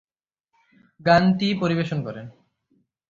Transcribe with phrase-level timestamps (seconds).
[0.99, 2.25] গানটি পরিবেশন করেন।